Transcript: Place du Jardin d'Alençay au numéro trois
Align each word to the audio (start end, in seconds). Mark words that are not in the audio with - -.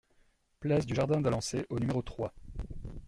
Place 0.61 0.87
du 0.87 0.95
Jardin 0.95 1.21
d'Alençay 1.21 1.67
au 1.69 1.77
numéro 1.79 2.01
trois 2.01 2.33